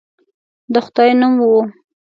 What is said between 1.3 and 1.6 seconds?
وو.